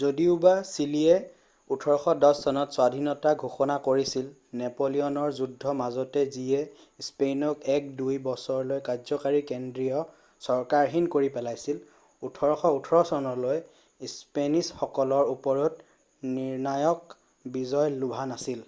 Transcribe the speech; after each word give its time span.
যদিওবা 0.00 0.50
চিলিয়ে 0.74 1.12
1810 1.76 2.40
চনত 2.42 2.68
স্বাধীনতা 2.76 3.30
ঘোষণা 3.46 3.76
কৰিছিলনেপোলিয়নৰ 3.86 5.32
যুদ্ধৰ 5.38 5.74
মাজত 5.80 6.20
যিয়ে 6.36 6.60
স্পেইনক 7.06 7.66
এক 7.78 7.88
-দুই 8.00 8.18
বছৰলৈ 8.28 8.82
কাৰ্য্যকৰী 8.90 9.40
কেন্দ্ৰীয় 9.48 9.96
চৰকাৰহীন 10.48 11.08
কৰি 11.16 11.30
পেলাইছিল,1818চনলৈ 11.38 13.60
স্পেনিছসকলৰ 14.14 15.32
ওপৰত 15.34 16.30
নিৰ্ণায়ক 16.36 17.18
বিজয় 17.58 17.92
লভা 18.04 18.28
নাছিল। 18.34 18.62